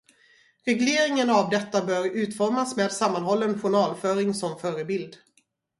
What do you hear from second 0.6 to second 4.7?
Regleringen av detta bör utformas med sammanhållen journalföring som